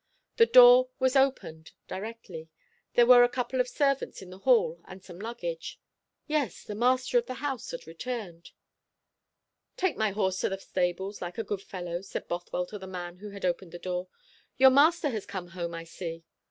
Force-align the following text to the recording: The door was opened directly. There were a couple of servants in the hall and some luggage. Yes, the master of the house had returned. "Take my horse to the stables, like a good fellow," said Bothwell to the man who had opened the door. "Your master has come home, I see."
The 0.37 0.47
door 0.47 0.89
was 0.97 1.15
opened 1.15 1.73
directly. 1.87 2.49
There 2.95 3.05
were 3.05 3.21
a 3.23 3.29
couple 3.29 3.61
of 3.61 3.67
servants 3.67 4.19
in 4.19 4.31
the 4.31 4.39
hall 4.39 4.81
and 4.85 5.03
some 5.03 5.19
luggage. 5.19 5.79
Yes, 6.25 6.63
the 6.63 6.73
master 6.73 7.19
of 7.19 7.27
the 7.27 7.35
house 7.35 7.69
had 7.69 7.85
returned. 7.85 8.49
"Take 9.77 9.97
my 9.97 10.09
horse 10.09 10.39
to 10.39 10.49
the 10.49 10.57
stables, 10.57 11.21
like 11.21 11.37
a 11.37 11.43
good 11.43 11.61
fellow," 11.61 12.01
said 12.01 12.27
Bothwell 12.27 12.65
to 12.65 12.79
the 12.79 12.87
man 12.87 13.17
who 13.17 13.29
had 13.29 13.45
opened 13.45 13.73
the 13.73 13.77
door. 13.77 14.07
"Your 14.57 14.71
master 14.71 15.11
has 15.11 15.27
come 15.27 15.49
home, 15.49 15.75
I 15.75 15.83
see." 15.83 16.23